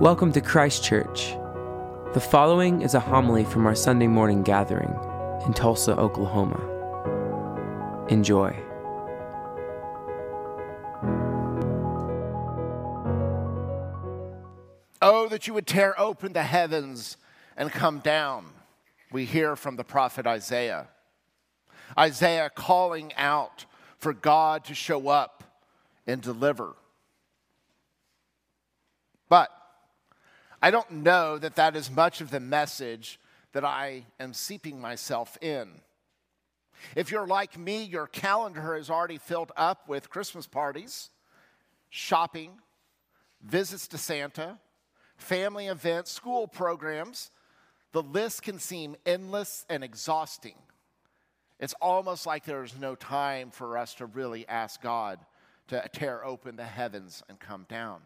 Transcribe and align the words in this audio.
Welcome 0.00 0.32
to 0.32 0.40
Christ 0.40 0.82
Church. 0.82 1.36
The 2.14 2.26
following 2.26 2.80
is 2.80 2.94
a 2.94 3.00
homily 3.00 3.44
from 3.44 3.66
our 3.66 3.74
Sunday 3.74 4.06
morning 4.06 4.42
gathering 4.42 4.98
in 5.44 5.52
Tulsa, 5.52 5.94
Oklahoma. 5.94 6.56
Enjoy. 8.08 8.48
Oh, 15.02 15.28
that 15.28 15.46
you 15.46 15.52
would 15.52 15.66
tear 15.66 16.00
open 16.00 16.32
the 16.32 16.44
heavens 16.44 17.18
and 17.58 17.70
come 17.70 17.98
down, 17.98 18.46
we 19.12 19.26
hear 19.26 19.54
from 19.54 19.76
the 19.76 19.84
prophet 19.84 20.26
Isaiah. 20.26 20.88
Isaiah 21.98 22.48
calling 22.48 23.12
out 23.18 23.66
for 23.98 24.14
God 24.14 24.64
to 24.64 24.74
show 24.74 25.08
up 25.08 25.44
and 26.06 26.22
deliver. 26.22 26.74
But 29.28 29.50
I 30.62 30.70
don't 30.70 30.90
know 30.90 31.38
that 31.38 31.56
that 31.56 31.74
is 31.74 31.90
much 31.90 32.20
of 32.20 32.30
the 32.30 32.40
message 32.40 33.18
that 33.52 33.64
I 33.64 34.04
am 34.18 34.34
seeping 34.34 34.80
myself 34.80 35.38
in. 35.40 35.80
If 36.94 37.10
you're 37.10 37.26
like 37.26 37.58
me, 37.58 37.84
your 37.84 38.06
calendar 38.06 38.76
is 38.76 38.90
already 38.90 39.18
filled 39.18 39.52
up 39.56 39.88
with 39.88 40.10
Christmas 40.10 40.46
parties, 40.46 41.10
shopping, 41.88 42.52
visits 43.42 43.88
to 43.88 43.98
Santa, 43.98 44.58
family 45.16 45.66
events, 45.66 46.10
school 46.10 46.46
programs. 46.46 47.30
The 47.92 48.02
list 48.02 48.42
can 48.42 48.58
seem 48.58 48.96
endless 49.04 49.66
and 49.68 49.82
exhausting. 49.82 50.56
It's 51.58 51.74
almost 51.80 52.26
like 52.26 52.44
there's 52.44 52.78
no 52.78 52.94
time 52.94 53.50
for 53.50 53.76
us 53.76 53.94
to 53.94 54.06
really 54.06 54.48
ask 54.48 54.80
God 54.80 55.18
to 55.68 55.86
tear 55.92 56.24
open 56.24 56.56
the 56.56 56.64
heavens 56.64 57.22
and 57.28 57.38
come 57.38 57.66
down. 57.68 58.00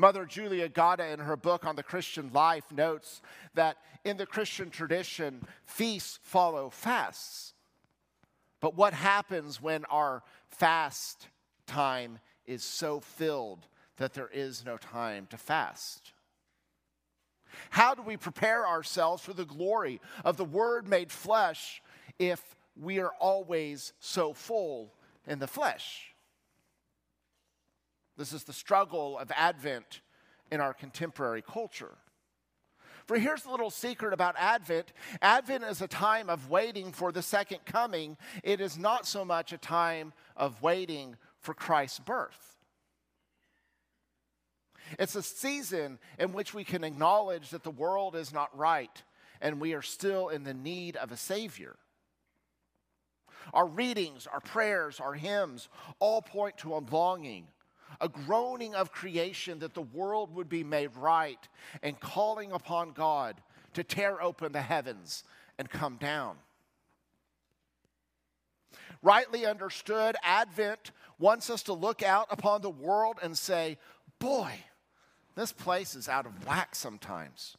Mother 0.00 0.24
Julia 0.24 0.68
Gatta, 0.68 1.08
in 1.08 1.18
her 1.18 1.36
book 1.36 1.66
on 1.66 1.74
the 1.74 1.82
Christian 1.82 2.30
life, 2.32 2.70
notes 2.70 3.20
that 3.54 3.78
in 4.04 4.16
the 4.16 4.26
Christian 4.26 4.70
tradition, 4.70 5.42
feasts 5.66 6.20
follow 6.22 6.70
fasts. 6.70 7.52
But 8.60 8.76
what 8.76 8.94
happens 8.94 9.60
when 9.60 9.84
our 9.86 10.22
fast 10.46 11.26
time 11.66 12.20
is 12.46 12.62
so 12.62 13.00
filled 13.00 13.66
that 13.96 14.14
there 14.14 14.30
is 14.32 14.64
no 14.64 14.76
time 14.76 15.26
to 15.30 15.36
fast? 15.36 16.12
How 17.70 17.94
do 17.94 18.02
we 18.02 18.16
prepare 18.16 18.66
ourselves 18.66 19.22
for 19.24 19.32
the 19.32 19.44
glory 19.44 20.00
of 20.24 20.36
the 20.36 20.44
Word 20.44 20.86
made 20.86 21.10
flesh 21.10 21.82
if 22.20 22.54
we 22.76 23.00
are 23.00 23.12
always 23.18 23.92
so 23.98 24.32
full 24.32 24.94
in 25.26 25.40
the 25.40 25.48
flesh? 25.48 26.14
This 28.18 28.32
is 28.32 28.42
the 28.42 28.52
struggle 28.52 29.16
of 29.16 29.30
Advent 29.34 30.00
in 30.50 30.60
our 30.60 30.74
contemporary 30.74 31.40
culture. 31.40 31.96
For 33.06 33.16
here's 33.16 33.46
a 33.46 33.50
little 33.50 33.70
secret 33.70 34.12
about 34.12 34.34
Advent 34.36 34.92
Advent 35.22 35.64
is 35.64 35.80
a 35.80 35.88
time 35.88 36.28
of 36.28 36.50
waiting 36.50 36.92
for 36.92 37.12
the 37.12 37.22
second 37.22 37.60
coming, 37.64 38.18
it 38.42 38.60
is 38.60 38.76
not 38.76 39.06
so 39.06 39.24
much 39.24 39.52
a 39.52 39.58
time 39.58 40.12
of 40.36 40.60
waiting 40.60 41.16
for 41.38 41.54
Christ's 41.54 42.00
birth. 42.00 42.56
It's 44.98 45.14
a 45.14 45.22
season 45.22 45.98
in 46.18 46.32
which 46.32 46.52
we 46.52 46.64
can 46.64 46.82
acknowledge 46.82 47.50
that 47.50 47.62
the 47.62 47.70
world 47.70 48.16
is 48.16 48.32
not 48.32 48.56
right 48.56 49.02
and 49.40 49.60
we 49.60 49.74
are 49.74 49.82
still 49.82 50.28
in 50.28 50.42
the 50.42 50.54
need 50.54 50.96
of 50.96 51.12
a 51.12 51.16
Savior. 51.16 51.76
Our 53.54 53.66
readings, 53.66 54.26
our 54.26 54.40
prayers, 54.40 54.98
our 54.98 55.14
hymns 55.14 55.68
all 56.00 56.20
point 56.20 56.58
to 56.58 56.74
a 56.74 56.82
longing 56.90 57.46
a 58.00 58.08
groaning 58.08 58.74
of 58.74 58.92
creation 58.92 59.58
that 59.60 59.74
the 59.74 59.82
world 59.82 60.34
would 60.34 60.48
be 60.48 60.64
made 60.64 60.90
right, 60.96 61.48
and 61.82 61.98
calling 61.98 62.52
upon 62.52 62.92
God 62.92 63.40
to 63.74 63.82
tear 63.82 64.22
open 64.22 64.52
the 64.52 64.62
heavens 64.62 65.24
and 65.58 65.68
come 65.68 65.96
down. 65.96 66.36
Rightly 69.02 69.46
understood, 69.46 70.16
Advent 70.22 70.92
wants 71.18 71.50
us 71.50 71.62
to 71.64 71.72
look 71.72 72.02
out 72.02 72.28
upon 72.30 72.62
the 72.62 72.70
world 72.70 73.18
and 73.22 73.36
say, 73.36 73.78
Boy, 74.18 74.52
this 75.36 75.52
place 75.52 75.94
is 75.94 76.08
out 76.08 76.26
of 76.26 76.46
whack 76.46 76.74
sometimes. 76.74 77.56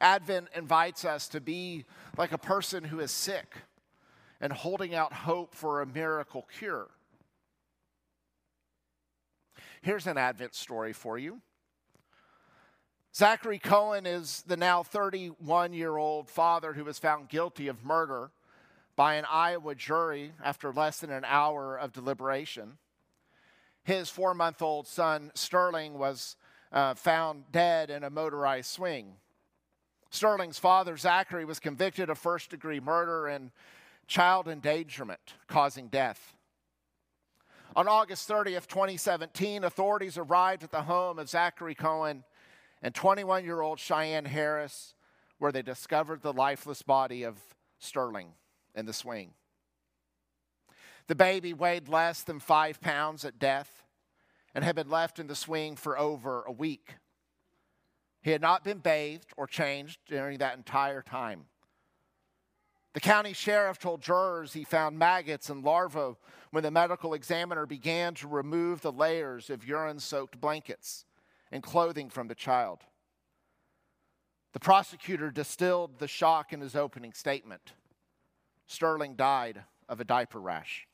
Advent 0.00 0.48
invites 0.54 1.04
us 1.04 1.28
to 1.28 1.40
be 1.40 1.84
like 2.16 2.32
a 2.32 2.38
person 2.38 2.84
who 2.84 3.00
is 3.00 3.10
sick 3.10 3.54
and 4.40 4.52
holding 4.52 4.94
out 4.94 5.12
hope 5.12 5.54
for 5.54 5.80
a 5.80 5.86
miracle 5.86 6.46
cure. 6.58 6.88
Here's 9.82 10.06
an 10.06 10.18
Advent 10.18 10.54
story 10.54 10.92
for 10.92 11.18
you. 11.18 11.40
Zachary 13.14 13.58
Koehn 13.58 14.06
is 14.06 14.44
the 14.46 14.56
now 14.56 14.82
31 14.82 15.72
year 15.72 15.96
old 15.96 16.28
father 16.28 16.74
who 16.74 16.84
was 16.84 16.98
found 16.98 17.28
guilty 17.28 17.68
of 17.68 17.84
murder 17.84 18.30
by 18.94 19.14
an 19.14 19.24
Iowa 19.30 19.74
jury 19.74 20.32
after 20.42 20.72
less 20.72 21.00
than 21.00 21.10
an 21.10 21.24
hour 21.24 21.76
of 21.76 21.92
deliberation. 21.92 22.78
His 23.84 24.10
four 24.10 24.34
month 24.34 24.60
old 24.60 24.86
son, 24.86 25.30
Sterling, 25.34 25.98
was 25.98 26.36
uh, 26.72 26.94
found 26.94 27.44
dead 27.52 27.88
in 27.88 28.02
a 28.02 28.10
motorized 28.10 28.68
swing. 28.68 29.14
Sterling's 30.10 30.58
father, 30.58 30.96
Zachary, 30.96 31.44
was 31.44 31.58
convicted 31.58 32.10
of 32.10 32.18
first 32.18 32.50
degree 32.50 32.80
murder 32.80 33.28
and 33.28 33.50
child 34.06 34.48
endangerment 34.48 35.34
causing 35.48 35.88
death. 35.88 36.36
On 37.74 37.88
August 37.88 38.28
30th, 38.28 38.66
2017, 38.68 39.64
authorities 39.64 40.16
arrived 40.16 40.62
at 40.62 40.70
the 40.70 40.82
home 40.82 41.18
of 41.18 41.28
Zachary 41.28 41.74
Koehn 41.74 42.22
and 42.82 42.94
21 42.94 43.44
year 43.44 43.60
old 43.60 43.78
Cheyenne 43.78 44.24
Harris, 44.24 44.94
where 45.38 45.52
they 45.52 45.62
discovered 45.62 46.22
the 46.22 46.32
lifeless 46.32 46.82
body 46.82 47.22
of 47.22 47.36
Sterling 47.78 48.28
in 48.74 48.86
the 48.86 48.92
swing. 48.92 49.32
The 51.06 51.14
baby 51.14 51.52
weighed 51.52 51.88
less 51.88 52.22
than 52.22 52.40
five 52.40 52.80
pounds 52.80 53.24
at 53.24 53.38
death 53.38 53.84
and 54.54 54.64
had 54.64 54.74
been 54.74 54.88
left 54.88 55.18
in 55.18 55.26
the 55.26 55.34
swing 55.34 55.76
for 55.76 55.98
over 55.98 56.42
a 56.46 56.52
week. 56.52 56.94
He 58.22 58.30
had 58.30 58.40
not 58.40 58.64
been 58.64 58.78
bathed 58.78 59.32
or 59.36 59.46
changed 59.46 60.00
during 60.06 60.38
that 60.38 60.56
entire 60.56 61.02
time. 61.02 61.44
The 62.96 63.00
county 63.00 63.34
sheriff 63.34 63.78
told 63.78 64.00
jurors 64.00 64.54
he 64.54 64.64
found 64.64 64.98
maggots 64.98 65.50
and 65.50 65.62
larvae 65.62 66.16
when 66.50 66.62
the 66.62 66.70
medical 66.70 67.12
examiner 67.12 67.66
began 67.66 68.14
to 68.14 68.26
remove 68.26 68.80
the 68.80 68.90
layers 68.90 69.50
of 69.50 69.68
urine 69.68 70.00
soaked 70.00 70.40
blankets 70.40 71.04
and 71.52 71.62
clothing 71.62 72.08
from 72.08 72.28
the 72.28 72.34
child. 72.34 72.80
The 74.54 74.60
prosecutor 74.60 75.30
distilled 75.30 75.98
the 75.98 76.08
shock 76.08 76.54
in 76.54 76.62
his 76.62 76.74
opening 76.74 77.12
statement. 77.12 77.74
Sterling 78.66 79.14
died 79.14 79.64
of 79.90 80.00
a 80.00 80.04
diaper 80.04 80.40
rash. 80.40 80.88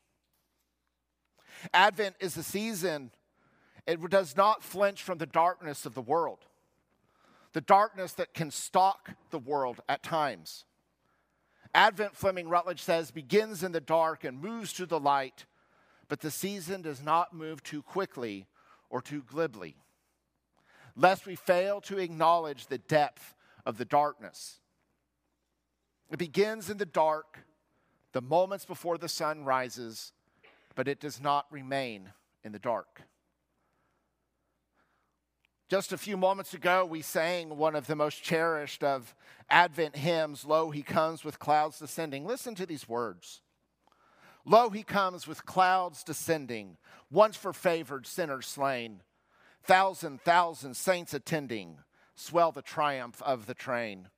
Advent 1.73 2.17
is 2.19 2.35
a 2.35 2.43
season, 2.43 3.11
it 3.87 4.09
does 4.09 4.35
not 4.35 4.61
flinch 4.61 5.01
from 5.01 5.19
the 5.19 5.25
darkness 5.25 5.85
of 5.85 5.93
the 5.93 6.01
world, 6.01 6.39
the 7.53 7.61
darkness 7.61 8.11
that 8.11 8.33
can 8.33 8.51
stalk 8.51 9.11
the 9.29 9.39
world 9.39 9.79
at 9.87 10.03
times. 10.03 10.65
Advent, 11.73 12.15
Fleming 12.15 12.49
Rutledge 12.49 12.81
says, 12.81 13.11
begins 13.11 13.63
in 13.63 13.71
the 13.71 13.81
dark 13.81 14.23
and 14.23 14.41
moves 14.41 14.73
to 14.73 14.85
the 14.85 14.99
light, 14.99 15.45
but 16.07 16.19
the 16.19 16.31
season 16.31 16.81
does 16.81 17.01
not 17.01 17.33
move 17.33 17.63
too 17.63 17.81
quickly 17.81 18.45
or 18.89 19.01
too 19.01 19.23
glibly, 19.23 19.75
lest 20.95 21.25
we 21.25 21.35
fail 21.35 21.81
to 21.81 21.97
acknowledge 21.97 22.67
the 22.67 22.77
depth 22.77 23.33
of 23.65 23.77
the 23.77 23.85
darkness. 23.85 24.59
It 26.11 26.19
begins 26.19 26.69
in 26.69 26.77
the 26.77 26.85
dark, 26.85 27.39
the 28.11 28.21
moments 28.21 28.65
before 28.65 28.99
the 28.99 29.09
sun 29.09 29.43
rises, 29.43 30.11
but 30.75 30.87
it 30.87 30.99
does 30.99 31.19
not 31.19 31.47
remain 31.49 32.11
in 32.43 32.51
the 32.51 32.59
dark. 32.59 33.01
Just 35.73 35.91
a 35.91 35.97
few 35.97 36.17
moments 36.17 36.53
ago, 36.53 36.85
we 36.85 37.01
sang 37.01 37.57
one 37.57 37.75
of 37.75 37.87
the 37.87 37.95
most 37.95 38.21
cherished 38.21 38.83
of 38.83 39.15
Advent 39.49 39.95
hymns, 39.95 40.45
Lo, 40.45 40.69
He 40.69 40.83
Comes 40.83 41.25
with 41.25 41.39
Clouds 41.39 41.79
Descending. 41.79 42.27
Listen 42.27 42.53
to 42.53 42.67
these 42.67 42.87
words 42.87 43.41
Lo, 44.45 44.69
He 44.69 44.83
comes 44.83 45.25
with 45.27 45.47
clouds 45.47 46.03
descending, 46.03 46.77
once 47.09 47.35
for 47.35 47.53
favored 47.53 48.05
sinners 48.05 48.45
slain. 48.45 49.01
Thousand, 49.63 50.21
thousand 50.21 50.77
saints 50.77 51.11
attending, 51.11 51.79
swell 52.13 52.51
the 52.51 52.61
triumph 52.61 53.19
of 53.23 53.47
the 53.47 53.55
train. 53.55 54.09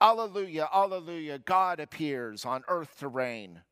Alleluia, 0.00 0.68
alleluia, 0.72 1.40
God 1.40 1.80
appears 1.80 2.44
on 2.44 2.62
earth 2.68 3.00
to 3.00 3.08
reign. 3.08 3.62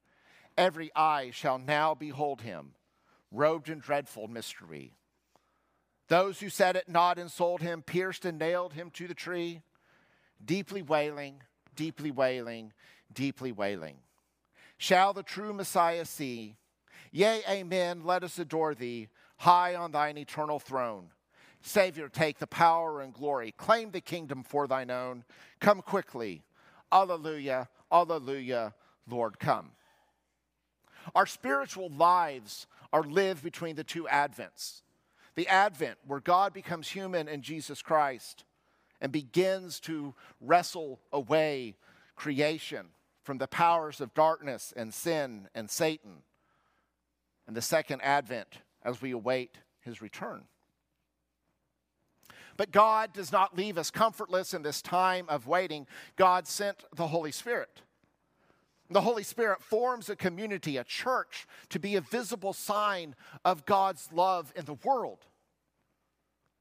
Every 0.58 0.90
eye 0.96 1.30
shall 1.32 1.60
now 1.60 1.94
behold 1.94 2.40
him, 2.40 2.72
robed 3.30 3.68
in 3.68 3.78
dreadful 3.78 4.26
mystery. 4.26 4.94
Those 6.10 6.40
who 6.40 6.48
set 6.48 6.74
it 6.74 6.88
not 6.88 7.20
and 7.20 7.30
sold 7.30 7.62
him, 7.62 7.82
pierced 7.82 8.24
and 8.24 8.36
nailed 8.36 8.72
him 8.72 8.90
to 8.94 9.06
the 9.06 9.14
tree, 9.14 9.62
deeply 10.44 10.82
wailing, 10.82 11.36
deeply 11.76 12.10
wailing, 12.10 12.72
deeply 13.14 13.52
wailing. 13.52 13.94
Shall 14.76 15.12
the 15.12 15.22
true 15.22 15.52
Messiah 15.52 16.04
see? 16.04 16.56
Yea, 17.12 17.42
amen. 17.48 18.02
Let 18.04 18.24
us 18.24 18.40
adore 18.40 18.74
thee, 18.74 19.06
high 19.36 19.76
on 19.76 19.92
thine 19.92 20.18
eternal 20.18 20.58
throne. 20.58 21.10
Savior, 21.62 22.08
take 22.08 22.40
the 22.40 22.46
power 22.48 23.00
and 23.00 23.14
glory. 23.14 23.54
Claim 23.56 23.92
the 23.92 24.00
kingdom 24.00 24.42
for 24.42 24.66
thine 24.66 24.90
own. 24.90 25.22
Come 25.60 25.80
quickly. 25.80 26.42
Alleluia, 26.90 27.68
alleluia, 27.92 28.74
Lord, 29.08 29.38
come. 29.38 29.70
Our 31.14 31.26
spiritual 31.26 31.88
lives 31.88 32.66
are 32.92 33.04
lived 33.04 33.44
between 33.44 33.76
the 33.76 33.84
two 33.84 34.08
Advents. 34.10 34.82
The 35.34 35.48
Advent, 35.48 35.98
where 36.06 36.20
God 36.20 36.52
becomes 36.52 36.88
human 36.88 37.28
in 37.28 37.42
Jesus 37.42 37.82
Christ 37.82 38.44
and 39.00 39.12
begins 39.12 39.80
to 39.80 40.14
wrestle 40.40 41.00
away 41.12 41.76
creation 42.16 42.86
from 43.22 43.38
the 43.38 43.46
powers 43.46 44.00
of 44.00 44.14
darkness 44.14 44.72
and 44.76 44.92
sin 44.92 45.48
and 45.54 45.70
Satan. 45.70 46.22
And 47.46 47.56
the 47.56 47.62
second 47.62 48.02
Advent, 48.02 48.58
as 48.82 49.00
we 49.00 49.10
await 49.12 49.58
his 49.80 50.02
return. 50.02 50.44
But 52.56 52.72
God 52.72 53.12
does 53.14 53.32
not 53.32 53.56
leave 53.56 53.78
us 53.78 53.90
comfortless 53.90 54.52
in 54.52 54.62
this 54.62 54.82
time 54.82 55.26
of 55.28 55.46
waiting. 55.46 55.86
God 56.16 56.46
sent 56.46 56.84
the 56.94 57.06
Holy 57.06 57.32
Spirit. 57.32 57.82
The 58.90 59.02
Holy 59.02 59.22
Spirit 59.22 59.62
forms 59.62 60.10
a 60.10 60.16
community, 60.16 60.76
a 60.76 60.84
church, 60.84 61.46
to 61.68 61.78
be 61.78 61.94
a 61.94 62.00
visible 62.00 62.52
sign 62.52 63.14
of 63.44 63.64
God's 63.64 64.08
love 64.12 64.52
in 64.56 64.64
the 64.64 64.74
world. 64.74 65.26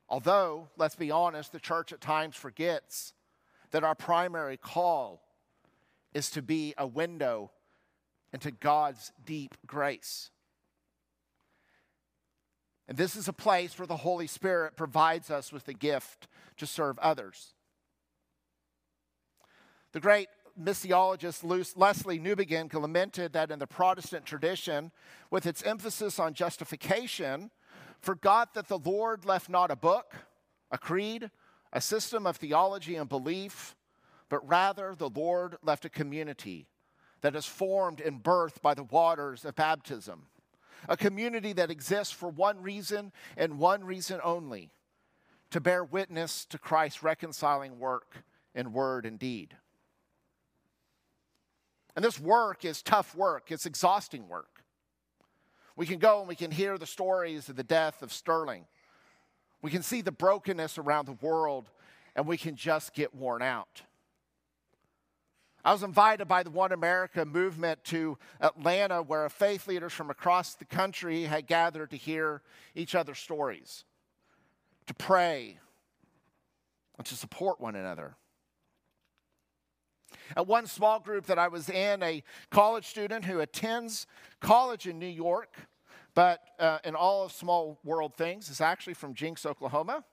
Although, 0.08 0.70
let's 0.78 0.96
be 0.96 1.10
honest, 1.10 1.52
the 1.52 1.60
church 1.60 1.92
at 1.92 2.02
times 2.02 2.36
forgets 2.36 3.14
that 3.72 3.84
our 3.84 3.96
primary 3.96 4.58
call 4.58 5.22
is 6.14 6.30
to 6.32 6.42
be 6.42 6.74
a 6.78 6.86
window 6.86 7.52
into 8.32 8.52
God's 8.52 9.12
deep 9.26 9.56
grace. 9.66 10.30
And 12.88 12.98
this 12.98 13.16
is 13.16 13.28
a 13.28 13.34
place 13.34 13.78
where 13.78 13.88
the 13.88 13.98
Holy 13.98 14.28
Spirit 14.28 14.76
provides 14.76 15.30
us 15.30 15.52
with 15.52 15.66
the 15.66 15.74
gift 15.74 16.28
to 16.58 16.66
serve 16.66 16.98
others. 17.00 17.54
The 19.92 20.00
great 20.00 20.28
missiologist 20.60 21.44
Lesslie 21.44 22.22
Newbigin 22.22 22.74
lamented 22.74 23.34
that 23.34 23.52
in 23.52 23.60
the 23.60 23.68
Protestant 23.68 24.26
tradition, 24.26 24.92
with 25.32 25.46
its 25.46 25.64
emphasis 25.64 26.20
on 26.20 26.34
justification, 26.34 27.52
forgot 28.00 28.54
that 28.54 28.68
the 28.68 28.80
Lord 28.80 29.26
left 29.26 29.50
not 29.50 29.72
a 29.72 29.76
book, 29.76 30.14
a 30.72 30.78
creed, 30.78 31.32
a 31.72 31.82
system 31.82 32.26
of 32.26 32.38
theology 32.38 32.96
and 32.96 33.08
belief, 33.08 33.76
but 34.30 34.48
rather 34.48 34.96
the 34.96 35.10
Lord 35.10 35.58
left 35.64 35.86
a 35.86 35.90
community 35.90 36.68
that 37.22 37.36
is 37.36 37.46
formed 37.46 38.00
and 38.02 38.24
birthed 38.24 38.62
by 38.62 38.74
the 38.74 38.84
waters 38.84 39.46
of 39.46 39.56
baptism 39.56 40.28
a 40.88 40.96
community 40.96 41.54
that 41.54 41.72
exists 41.72 42.14
for 42.14 42.30
one 42.30 42.62
reason 42.62 43.12
and 43.36 43.60
one 43.60 43.84
reason 43.84 44.20
only 44.24 44.72
to 45.52 45.60
bear 45.60 45.84
witness 45.84 46.46
to 46.46 46.58
Christ's 46.58 47.04
reconciling 47.04 47.80
work 47.80 48.24
in 48.54 48.72
word 48.72 49.06
and 49.06 49.18
deed. 49.18 49.56
And 51.96 52.06
this 52.06 52.20
work 52.20 52.66
is 52.66 52.82
tough 52.82 53.16
work, 53.16 53.52
it's 53.52 53.66
exhausting 53.66 54.28
work. 54.28 54.64
We 55.76 55.86
can 55.86 56.00
go 56.00 56.20
and 56.20 56.28
we 56.28 56.36
can 56.36 56.52
hear 56.52 56.78
the 56.78 56.86
stories 56.86 57.48
of 57.50 57.56
the 57.56 57.64
death 57.64 58.02
of 58.02 58.12
Sterling. 58.12 58.66
We 59.62 59.72
can 59.72 59.82
see 59.82 60.02
the 60.02 60.12
brokenness 60.12 60.78
around 60.78 61.06
the 61.06 61.18
world, 61.26 61.70
and 62.16 62.28
we 62.28 62.38
can 62.38 62.56
just 62.56 62.94
get 62.94 63.14
worn 63.14 63.42
out. 63.42 63.84
I 65.64 65.74
was 65.74 65.84
invited 65.84 66.28
by 66.28 66.44
the 66.44 66.50
One 66.50 66.72
America 66.72 67.26
movement 67.26 67.84
to 67.86 68.18
Atlanta, 68.40 69.02
where 69.02 69.28
faith 69.28 69.68
leaders 69.68 69.92
from 69.92 70.10
across 70.10 70.56
the 70.56 70.66
country 70.66 71.24
had 71.24 71.48
gathered 71.48 71.92
to 71.92 71.98
hear 71.98 72.42
each 72.76 72.96
other's 72.96 73.20
stories, 73.20 73.84
to 74.88 74.94
pray, 74.94 75.60
and 76.98 77.06
to 77.06 77.16
support 77.16 77.60
one 77.60 77.76
another. 77.76 78.16
At 80.36 80.48
one 80.48 80.68
small 80.68 81.00
group 81.00 81.26
that 81.28 81.40
I 81.40 81.48
was 81.48 81.70
in, 81.70 82.04
a 82.04 82.24
college 82.50 82.86
student 82.86 83.26
who 83.26 83.40
attends 83.40 84.08
college 84.40 84.88
in 84.88 85.00
New 85.00 85.08
York, 85.08 85.56
but 86.14 86.42
uh, 86.60 86.80
in 86.84 86.96
all 86.96 87.24
of 87.24 87.32
small 87.32 87.80
world 87.84 88.16
things, 88.16 88.50
is 88.50 88.62
actually 88.62 88.94
from 88.94 89.14
Jenks, 89.14 89.46
Oklahoma 89.46 90.04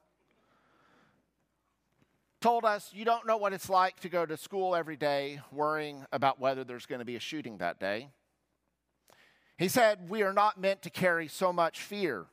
told 2.47 2.65
us, 2.65 2.93
You 2.95 3.05
don't 3.05 3.27
know 3.27 3.37
what 3.37 3.53
it's 3.53 3.69
like 3.69 3.99
to 4.01 4.09
go 4.09 4.25
to 4.25 4.37
school 4.37 4.77
every 4.77 4.97
day 4.97 5.41
worrying 5.51 6.07
about 6.13 6.39
whether 6.39 6.63
there's 6.63 6.87
going 6.87 7.01
to 7.01 7.05
be 7.05 7.17
a 7.17 7.21
shooting 7.21 7.59
that 7.59 7.81
day. 7.81 8.09
He 9.59 9.67
said, 9.67 10.09
We 10.09 10.23
are 10.23 10.33
not 10.33 10.61
meant 10.61 10.83
to 10.83 10.91
carry 10.91 11.27
so 11.27 11.53
much 11.53 11.81
fear. 11.81 12.27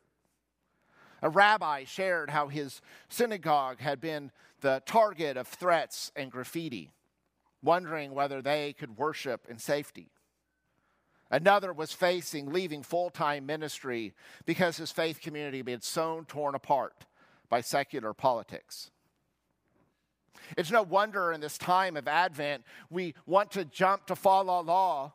A 1.24 1.30
rabbi 1.30 1.86
shared 1.86 2.30
how 2.30 2.48
his 2.48 2.80
synagogue 3.10 3.80
had 3.80 4.00
been 4.00 4.32
the 4.62 4.84
target 4.86 5.36
of 5.36 5.48
threats 5.48 6.12
and 6.16 6.32
graffiti, 6.32 6.92
wondering 7.64 8.14
whether 8.14 8.42
they 8.42 8.74
could 8.74 8.98
worship 8.98 9.48
in 9.50 9.58
safety. 9.58 10.12
Another 11.32 11.74
was 11.74 11.92
facing 11.92 12.52
leaving 12.52 12.84
full 12.84 13.10
time 13.10 13.46
ministry 13.46 14.14
because 14.46 14.78
his 14.78 14.92
faith 14.92 15.20
community 15.20 15.58
had 15.58 15.66
been 15.66 15.82
so 15.82 16.24
torn 16.28 16.54
apart 16.54 17.06
by 17.50 17.62
secular 17.62 18.14
politics. 18.14 18.92
It's 20.58 20.72
no 20.72 20.84
wonder 20.84 21.32
in 21.32 21.42
this 21.42 21.58
time 21.58 21.98
of 21.98 22.08
Advent 22.08 22.64
we 22.90 23.16
want 23.26 23.52
to 23.52 23.66
jump 23.66 24.06
to 24.08 24.16
fa 24.16 24.42
la 24.44 24.60
la 24.60 25.12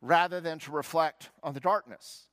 rather 0.00 0.40
than 0.40 0.58
to 0.60 0.72
reflect 0.72 1.30
on 1.42 1.54
the 1.54 1.60
darkness. 1.60 2.26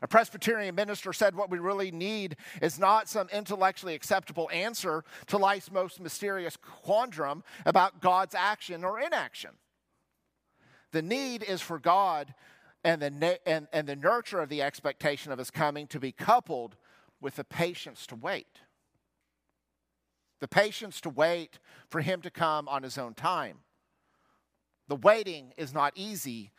A 0.00 0.08
Presbyterian 0.08 0.74
minister 0.74 1.12
said 1.12 1.34
what 1.34 1.50
we 1.50 1.58
really 1.58 1.90
need 1.90 2.36
is 2.62 2.78
not 2.78 3.08
some 3.08 3.28
intellectually 3.32 3.94
acceptable 3.94 4.48
answer 4.52 5.04
to 5.26 5.38
life's 5.38 5.70
most 5.70 6.00
mysterious 6.00 6.56
quandrum 6.56 7.42
about 7.66 8.00
God's 8.00 8.34
action 8.34 8.84
or 8.84 9.00
inaction. 9.00 9.50
The 10.92 11.02
need 11.02 11.42
is 11.42 11.60
for 11.60 11.78
God 11.78 12.34
and 12.84 13.02
the, 13.02 13.40
and, 13.46 13.66
and 13.72 13.88
the 13.88 13.96
nurture 13.96 14.40
of 14.40 14.48
the 14.48 14.62
expectation 14.62 15.32
of 15.32 15.38
his 15.38 15.50
coming 15.50 15.86
to 15.88 15.98
be 15.98 16.12
coupled 16.12 16.76
with 17.20 17.36
the 17.36 17.44
patience 17.44 18.06
to 18.06 18.14
wait 18.14 18.60
the 20.40 20.48
patience 20.48 21.00
to 21.00 21.10
wait 21.10 21.58
for 21.88 22.00
him 22.00 22.20
to 22.22 22.30
come 22.30 22.68
on 22.68 22.82
his 22.82 22.98
own 22.98 23.14
time. 23.14 23.58
The 24.88 24.96
waiting 24.96 25.52
is 25.56 25.74
not 25.74 25.92
easy. 25.96 26.52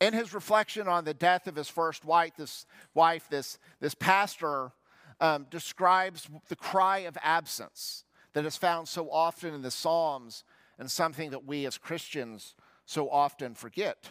In 0.00 0.12
his 0.14 0.32
reflection 0.32 0.86
on 0.86 1.04
the 1.04 1.14
death 1.14 1.46
of 1.46 1.56
his 1.56 1.68
first 1.68 2.04
wife, 2.04 2.36
this 2.36 2.66
wife, 2.94 3.28
this, 3.28 3.58
this 3.80 3.94
pastor 3.94 4.72
um, 5.20 5.46
describes 5.50 6.28
the 6.48 6.56
cry 6.56 6.98
of 6.98 7.18
absence 7.22 8.04
that 8.32 8.44
is 8.44 8.56
found 8.56 8.86
so 8.86 9.10
often 9.10 9.54
in 9.54 9.62
the 9.62 9.70
Psalms 9.70 10.44
and 10.78 10.90
something 10.90 11.30
that 11.30 11.44
we 11.44 11.66
as 11.66 11.78
Christians 11.78 12.54
so 12.86 13.10
often 13.10 13.54
forget. 13.54 14.10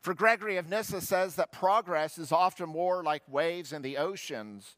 For 0.00 0.14
Gregory 0.14 0.56
of 0.56 0.70
Nyssa 0.70 1.02
says 1.02 1.34
that 1.34 1.52
progress 1.52 2.16
is 2.16 2.32
often 2.32 2.68
more 2.68 3.02
like 3.02 3.22
waves 3.28 3.72
in 3.72 3.82
the 3.82 3.98
oceans 3.98 4.76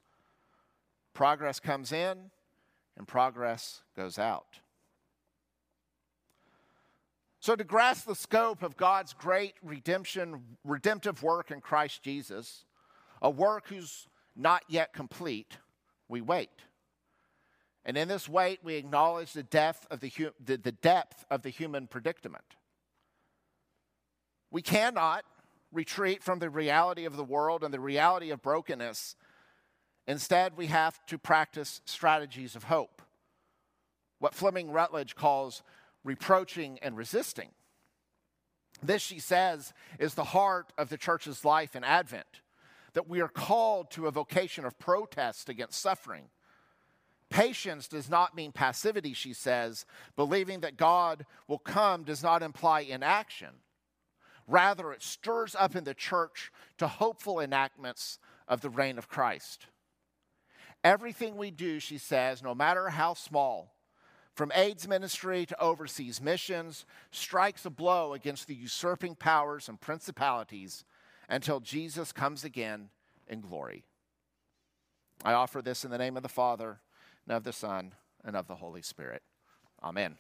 Progress 1.19 1.59
comes 1.59 1.91
in 1.91 2.31
and 2.97 3.09
progress 3.09 3.83
goes 3.97 4.21
out. 4.21 4.61
So, 7.41 7.55
to 7.55 7.65
grasp 7.65 8.07
the 8.07 8.15
scope 8.15 8.63
of 8.63 8.77
God's 8.77 9.13
great 9.13 9.55
redemption, 9.63 10.43
redemptive 10.65 11.23
work 11.23 11.51
in 11.51 11.61
Christ 11.61 12.03
Jesus, 12.03 12.65
a 13.23 13.31
work 13.31 13.69
who's 13.69 14.07
not 14.35 14.63
yet 14.69 14.93
complete, 14.93 15.59
we 16.09 16.21
wait. 16.21 16.51
And 17.85 17.97
in 17.97 18.09
this 18.09 18.29
wait, 18.29 18.61
we 18.63 18.75
acknowledge 18.75 19.33
the 19.33 19.43
depth 19.43 19.87
of 19.91 20.01
the, 20.01 20.13
the, 20.45 20.57
the 20.57 20.73
depth 20.73 21.25
of 21.31 21.43
the 21.43 21.49
human 21.49 21.87
predicament. 21.87 22.45
We 24.51 24.63
cannot 24.63 25.25
retreat 25.73 26.23
from 26.23 26.39
the 26.39 26.51
reality 26.51 27.05
of 27.05 27.17
the 27.17 27.25
world 27.25 27.63
and 27.63 27.73
the 27.73 27.81
reality 27.81 28.31
of 28.31 28.43
brokenness 28.43 29.17
Instead, 30.09 30.57
we 30.57 30.69
have 30.69 31.05
to 31.05 31.19
practice 31.19 31.83
strategies 31.85 32.57
of 32.57 32.65
hope, 32.65 33.03
what 34.21 34.35
Fleming 34.35 34.71
Rutledge 34.71 35.15
calls 35.15 35.63
reproaching 36.09 36.79
and 36.81 36.97
resisting. 36.97 37.51
This, 38.83 39.03
she 39.03 39.21
says, 39.21 39.75
is 39.99 40.15
the 40.15 40.25
heart 40.25 40.73
of 40.79 40.89
the 40.89 40.97
church's 40.97 41.45
life 41.45 41.77
in 41.77 41.85
Advent, 41.85 42.41
that 42.95 43.09
we 43.09 43.21
are 43.21 43.29
called 43.29 43.91
to 43.91 44.07
a 44.07 44.11
vocation 44.11 44.65
of 44.65 44.79
protest 44.79 45.51
against 45.51 45.81
suffering. 45.81 46.31
Patience 47.29 47.89
does 47.89 48.09
not 48.09 48.35
mean 48.35 48.53
passivity, 48.53 49.13
she 49.13 49.35
says. 49.35 49.85
Believing 50.17 50.61
that 50.61 50.79
God 50.79 51.27
will 51.47 51.59
come 51.59 52.05
does 52.05 52.23
not 52.23 52.43
imply 52.43 52.81
inaction. 52.81 53.51
Rather, 54.47 54.93
it 54.93 55.03
stirs 55.03 55.55
up 55.59 55.77
in 55.77 55.85
the 55.85 55.93
church 55.93 56.51
to 56.79 56.89
hopeful 56.89 57.39
enactments 57.39 58.19
of 58.49 58.63
the 58.63 58.71
reign 58.71 58.97
of 58.97 59.11
Christ. 59.11 59.67
Everything 60.83 61.37
we 61.37 61.51
do, 61.51 61.81
she 61.81 61.99
says, 61.99 62.43
no 62.43 62.55
matter 62.55 62.89
how 62.89 63.13
small, 63.13 63.75
from 64.39 64.53
AIDS 64.55 64.87
ministry 64.87 65.45
to 65.45 65.61
overseas 65.61 66.23
missions, 66.23 66.87
strikes 67.11 67.67
a 67.67 67.71
blow 67.71 68.15
against 68.15 68.47
the 68.47 68.55
usurping 68.55 69.17
powers 69.17 69.69
and 69.69 69.81
principalities 69.81 70.85
until 71.29 71.59
Jesus 71.59 72.13
comes 72.13 72.45
again 72.45 72.91
in 73.27 73.41
glory. 73.41 73.83
I 75.25 75.33
offer 75.33 75.61
this 75.61 75.85
in 75.85 75.91
the 75.91 75.99
name 75.99 76.17
of 76.17 76.23
the 76.23 76.29
Father, 76.29 76.79
and 77.27 77.37
of 77.37 77.43
the 77.43 77.53
Son, 77.53 77.95
and 78.25 78.37
of 78.37 78.47
the 78.47 78.55
Holy 78.55 78.81
Spirit. 78.81 79.25
Amen. 79.83 80.15